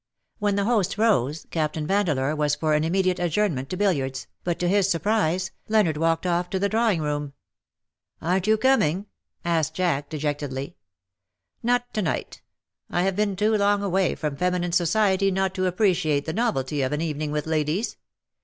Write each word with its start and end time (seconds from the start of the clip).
When 0.39 0.55
the 0.55 0.63
host 0.63 0.97
rose. 0.97 1.45
Captain 1.51 1.85
Vandeleur 1.85 2.33
was 2.35 2.55
for 2.55 2.73
an 2.73 2.83
immediate 2.83 3.19
adjournment 3.19 3.69
to 3.69 3.77
billiards, 3.77 4.25
but 4.43 4.57
to 4.57 4.67
his 4.67 4.89
surprise, 4.89 5.51
Leonard 5.67 5.95
walked 5.95 6.25
off 6.25 6.49
to 6.49 6.57
the 6.57 6.67
drawing 6.67 7.01
room." 7.03 7.33
Aren't 8.19 8.47
you 8.47 8.57
coming?" 8.57 9.05
asked 9.45 9.75
Jack, 9.75 10.09
dejectedly." 10.09 10.75
Not 11.61 11.93
to 11.93 12.01
night. 12.01 12.41
I 12.89 13.03
have 13.03 13.15
been 13.15 13.35
too 13.35 13.55
long 13.55 13.83
away 13.83 14.15
from 14.15 14.35
feminine 14.37 14.71
society 14.71 15.29
not 15.29 15.53
to 15.53 15.67
appreciate 15.67 16.25
the 16.25 16.33
novelty 16.33 16.81
of 16.81 16.93
an 16.93 17.01
evening 17.01 17.31
with 17.31 17.45
ladies. 17.45 17.97